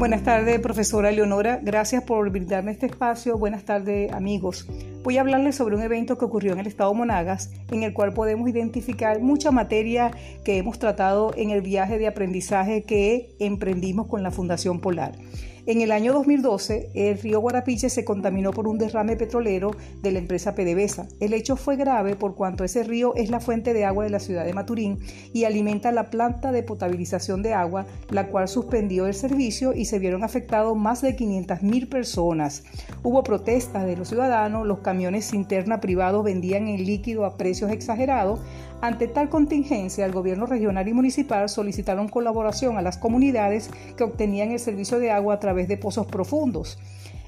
Buenas 0.00 0.22
tardes, 0.22 0.58
profesora 0.60 1.12
Leonora. 1.12 1.60
Gracias 1.62 2.02
por 2.04 2.30
brindarme 2.30 2.72
este 2.72 2.86
espacio. 2.86 3.36
Buenas 3.36 3.64
tardes, 3.64 4.10
amigos. 4.14 4.66
Voy 5.02 5.16
a 5.16 5.22
hablarles 5.22 5.56
sobre 5.56 5.76
un 5.76 5.82
evento 5.82 6.18
que 6.18 6.26
ocurrió 6.26 6.52
en 6.52 6.58
el 6.58 6.66
estado 6.66 6.92
Monagas, 6.92 7.50
en 7.70 7.84
el 7.84 7.94
cual 7.94 8.12
podemos 8.12 8.50
identificar 8.50 9.18
mucha 9.22 9.50
materia 9.50 10.10
que 10.44 10.58
hemos 10.58 10.78
tratado 10.78 11.32
en 11.36 11.48
el 11.48 11.62
viaje 11.62 11.98
de 11.98 12.06
aprendizaje 12.06 12.82
que 12.82 13.34
emprendimos 13.38 14.08
con 14.08 14.22
la 14.22 14.30
Fundación 14.30 14.80
Polar. 14.80 15.12
En 15.66 15.82
el 15.82 15.92
año 15.92 16.14
2012, 16.14 16.90
el 16.94 17.18
río 17.18 17.38
Guarapiche 17.38 17.90
se 17.90 18.04
contaminó 18.04 18.50
por 18.50 18.66
un 18.66 18.78
derrame 18.78 19.16
petrolero 19.16 19.72
de 20.02 20.10
la 20.10 20.18
empresa 20.18 20.54
PDVSA. 20.54 21.06
El 21.20 21.34
hecho 21.34 21.54
fue 21.56 21.76
grave 21.76 22.16
por 22.16 22.34
cuanto 22.34 22.64
ese 22.64 22.82
río 22.82 23.14
es 23.14 23.30
la 23.30 23.40
fuente 23.40 23.74
de 23.74 23.84
agua 23.84 24.04
de 24.04 24.10
la 24.10 24.20
ciudad 24.20 24.44
de 24.46 24.54
Maturín 24.54 24.98
y 25.34 25.44
alimenta 25.44 25.92
la 25.92 26.08
planta 26.08 26.50
de 26.50 26.62
potabilización 26.62 27.42
de 27.42 27.52
agua, 27.52 27.86
la 28.08 28.28
cual 28.28 28.48
suspendió 28.48 29.06
el 29.06 29.14
servicio 29.14 29.74
y 29.74 29.84
se 29.84 29.98
vieron 29.98 30.24
afectados 30.24 30.76
más 30.76 31.02
de 31.02 31.16
500.000 31.16 31.88
personas. 31.88 32.64
Hubo 33.02 33.22
protestas 33.22 33.84
de 33.84 33.96
los 33.96 34.08
ciudadanos, 34.08 34.66
los 34.66 34.78
camiones 34.90 35.32
interna 35.34 35.80
privados 35.80 36.24
vendían 36.24 36.66
el 36.66 36.84
líquido 36.84 37.24
a 37.24 37.36
precios 37.36 37.70
exagerados. 37.70 38.40
Ante 38.80 39.06
tal 39.06 39.28
contingencia, 39.28 40.04
el 40.04 40.10
gobierno 40.10 40.46
regional 40.46 40.88
y 40.88 40.92
municipal 40.92 41.48
solicitaron 41.48 42.08
colaboración 42.08 42.76
a 42.76 42.82
las 42.82 42.98
comunidades 42.98 43.70
que 43.96 44.02
obtenían 44.02 44.50
el 44.50 44.58
servicio 44.58 44.98
de 44.98 45.12
agua 45.12 45.34
a 45.34 45.38
través 45.38 45.68
de 45.68 45.76
pozos 45.76 46.08
profundos. 46.08 46.76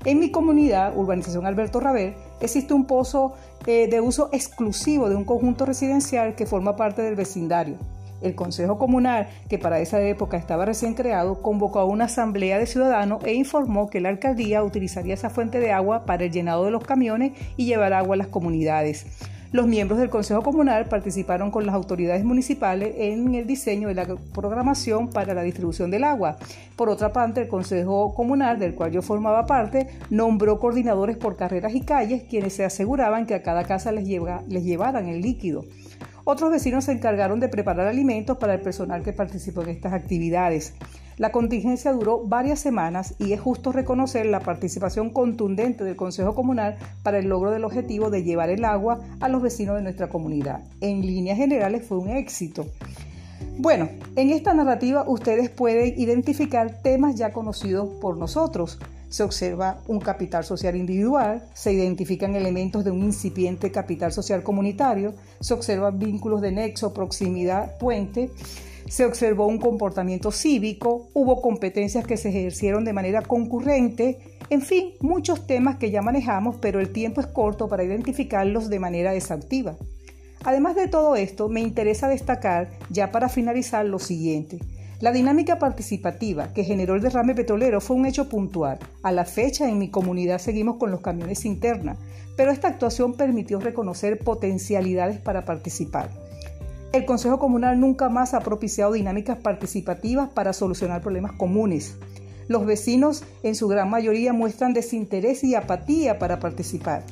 En 0.04 0.18
mi 0.18 0.32
comunidad, 0.32 0.96
Urbanización 0.96 1.46
Alberto 1.46 1.78
Ravel, 1.78 2.14
existe 2.40 2.74
un 2.74 2.84
pozo 2.84 3.34
eh, 3.68 3.86
de 3.86 4.00
uso 4.00 4.28
exclusivo 4.32 5.08
de 5.08 5.14
un 5.14 5.24
conjunto 5.24 5.64
residencial 5.64 6.34
que 6.34 6.46
forma 6.46 6.74
parte 6.74 7.00
del 7.00 7.14
vecindario. 7.14 7.76
El 8.22 8.34
Consejo 8.34 8.78
Comunal, 8.78 9.28
que 9.48 9.58
para 9.58 9.80
esa 9.80 10.00
época 10.00 10.36
estaba 10.36 10.64
recién 10.64 10.94
creado, 10.94 11.42
convocó 11.42 11.80
a 11.80 11.84
una 11.84 12.04
asamblea 12.04 12.58
de 12.58 12.66
ciudadanos 12.66 13.24
e 13.24 13.34
informó 13.34 13.90
que 13.90 14.00
la 14.00 14.08
alcaldía 14.08 14.62
utilizaría 14.62 15.14
esa 15.14 15.30
fuente 15.30 15.60
de 15.60 15.72
agua 15.72 16.04
para 16.04 16.24
el 16.24 16.32
llenado 16.32 16.64
de 16.64 16.70
los 16.70 16.84
camiones 16.84 17.32
y 17.56 17.66
llevar 17.66 17.92
agua 17.92 18.14
a 18.14 18.18
las 18.18 18.28
comunidades. 18.28 19.06
Los 19.52 19.66
miembros 19.66 20.00
del 20.00 20.08
Consejo 20.08 20.40
Comunal 20.40 20.86
participaron 20.86 21.50
con 21.50 21.66
las 21.66 21.74
autoridades 21.74 22.24
municipales 22.24 22.94
en 22.96 23.34
el 23.34 23.46
diseño 23.46 23.88
de 23.88 23.94
la 23.94 24.06
programación 24.32 25.10
para 25.10 25.34
la 25.34 25.42
distribución 25.42 25.90
del 25.90 26.04
agua. 26.04 26.38
Por 26.74 26.88
otra 26.88 27.12
parte, 27.12 27.42
el 27.42 27.48
Consejo 27.48 28.14
Comunal, 28.14 28.58
del 28.58 28.74
cual 28.74 28.92
yo 28.92 29.02
formaba 29.02 29.44
parte, 29.44 29.88
nombró 30.08 30.58
coordinadores 30.58 31.18
por 31.18 31.36
carreras 31.36 31.74
y 31.74 31.82
calles 31.82 32.22
quienes 32.22 32.54
se 32.54 32.64
aseguraban 32.64 33.26
que 33.26 33.34
a 33.34 33.42
cada 33.42 33.64
casa 33.64 33.92
les, 33.92 34.06
llevaran 34.06 35.08
el 35.08 35.20
líquido. 35.20 35.66
Otros 36.24 36.52
vecinos 36.52 36.84
se 36.84 36.92
encargaron 36.92 37.40
de 37.40 37.48
preparar 37.48 37.88
alimentos 37.88 38.38
para 38.38 38.54
el 38.54 38.60
personal 38.60 39.02
que 39.02 39.12
participó 39.12 39.62
en 39.62 39.70
estas 39.70 39.92
actividades. 39.92 40.74
La 41.18 41.32
contingencia 41.32 41.92
duró 41.92 42.24
varias 42.24 42.60
semanas 42.60 43.14
y 43.18 43.32
es 43.32 43.40
justo 43.40 43.72
reconocer 43.72 44.26
la 44.26 44.40
participación 44.40 45.10
contundente 45.10 45.84
del 45.84 45.96
Consejo 45.96 46.34
Comunal 46.34 46.76
para 47.02 47.18
el 47.18 47.28
logro 47.28 47.50
del 47.50 47.64
objetivo 47.64 48.08
de 48.08 48.22
llevar 48.22 48.50
el 48.50 48.64
agua 48.64 49.00
a 49.20 49.28
los 49.28 49.42
vecinos 49.42 49.76
de 49.76 49.82
nuestra 49.82 50.08
comunidad. 50.08 50.62
En 50.80 51.02
líneas 51.02 51.38
generales 51.38 51.84
fue 51.86 51.98
un 51.98 52.08
éxito. 52.08 52.66
Bueno, 53.58 53.88
en 54.16 54.30
esta 54.30 54.54
narrativa 54.54 55.04
ustedes 55.06 55.50
pueden 55.50 55.98
identificar 55.98 56.82
temas 56.82 57.14
ya 57.14 57.32
conocidos 57.32 57.88
por 58.00 58.16
nosotros 58.16 58.78
se 59.12 59.22
observa 59.22 59.82
un 59.88 60.00
capital 60.00 60.42
social 60.42 60.74
individual, 60.74 61.44
se 61.52 61.70
identifican 61.74 62.34
elementos 62.34 62.82
de 62.82 62.90
un 62.90 63.00
incipiente 63.00 63.70
capital 63.70 64.10
social 64.10 64.42
comunitario, 64.42 65.12
se 65.38 65.52
observan 65.52 65.98
vínculos 65.98 66.40
de 66.40 66.50
nexo, 66.50 66.94
proximidad, 66.94 67.76
puente, 67.76 68.30
se 68.88 69.04
observó 69.04 69.46
un 69.46 69.58
comportamiento 69.58 70.32
cívico, 70.32 71.10
hubo 71.12 71.42
competencias 71.42 72.06
que 72.06 72.16
se 72.16 72.30
ejercieron 72.30 72.86
de 72.86 72.94
manera 72.94 73.20
concurrente, 73.20 74.18
en 74.48 74.62
fin, 74.62 74.94
muchos 75.00 75.46
temas 75.46 75.76
que 75.76 75.90
ya 75.90 76.00
manejamos, 76.00 76.56
pero 76.56 76.80
el 76.80 76.90
tiempo 76.90 77.20
es 77.20 77.26
corto 77.26 77.68
para 77.68 77.84
identificarlos 77.84 78.70
de 78.70 78.78
manera 78.78 79.14
exhaustiva. 79.14 79.76
Además 80.44 80.74
de 80.74 80.88
todo 80.88 81.16
esto, 81.16 81.48
me 81.48 81.60
interesa 81.60 82.08
destacar, 82.08 82.70
ya 82.90 83.12
para 83.12 83.28
finalizar, 83.28 83.86
lo 83.86 83.98
siguiente. 83.98 84.58
La 85.00 85.12
dinámica 85.12 85.58
participativa 85.58 86.52
que 86.52 86.64
generó 86.64 86.94
el 86.94 87.02
derrame 87.02 87.34
petrolero 87.34 87.80
fue 87.80 87.96
un 87.96 88.06
hecho 88.06 88.28
puntual. 88.28 88.78
A 89.02 89.10
la 89.10 89.24
fecha 89.24 89.68
en 89.68 89.78
mi 89.78 89.88
comunidad 89.88 90.38
seguimos 90.38 90.76
con 90.76 90.90
los 90.90 91.00
camiones 91.00 91.44
interna, 91.44 91.96
pero 92.36 92.52
esta 92.52 92.68
actuación 92.68 93.14
permitió 93.14 93.58
reconocer 93.60 94.18
potencialidades 94.20 95.18
para 95.18 95.44
participar. 95.44 96.08
El 96.92 97.04
Consejo 97.04 97.38
Comunal 97.38 97.80
nunca 97.80 98.08
más 98.10 98.34
ha 98.34 98.40
propiciado 98.40 98.92
dinámicas 98.92 99.38
participativas 99.38 100.28
para 100.28 100.52
solucionar 100.52 101.00
problemas 101.02 101.32
comunes. 101.32 101.96
Los 102.48 102.66
vecinos 102.66 103.24
en 103.42 103.54
su 103.54 103.66
gran 103.66 103.90
mayoría 103.90 104.32
muestran 104.32 104.74
desinterés 104.74 105.42
y 105.42 105.54
apatía 105.54 106.18
para 106.18 106.38
participar. 106.38 107.02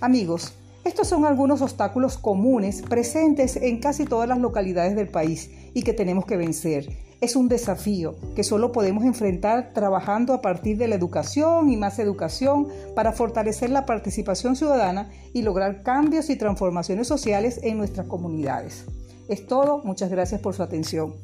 Amigos, 0.00 0.54
estos 0.84 1.08
son 1.08 1.24
algunos 1.24 1.62
obstáculos 1.62 2.18
comunes 2.18 2.82
presentes 2.82 3.56
en 3.56 3.80
casi 3.80 4.04
todas 4.04 4.28
las 4.28 4.38
localidades 4.38 4.94
del 4.94 5.08
país 5.08 5.50
y 5.72 5.82
que 5.82 5.94
tenemos 5.94 6.26
que 6.26 6.36
vencer. 6.36 6.88
Es 7.22 7.36
un 7.36 7.48
desafío 7.48 8.16
que 8.36 8.44
solo 8.44 8.70
podemos 8.70 9.04
enfrentar 9.04 9.72
trabajando 9.72 10.34
a 10.34 10.42
partir 10.42 10.76
de 10.76 10.88
la 10.88 10.94
educación 10.94 11.70
y 11.70 11.78
más 11.78 11.98
educación 11.98 12.68
para 12.94 13.12
fortalecer 13.12 13.70
la 13.70 13.86
participación 13.86 14.56
ciudadana 14.56 15.10
y 15.32 15.40
lograr 15.40 15.82
cambios 15.82 16.28
y 16.28 16.36
transformaciones 16.36 17.08
sociales 17.08 17.60
en 17.62 17.78
nuestras 17.78 18.06
comunidades. 18.06 18.84
Es 19.26 19.46
todo, 19.46 19.80
muchas 19.84 20.10
gracias 20.10 20.42
por 20.42 20.54
su 20.54 20.62
atención. 20.62 21.14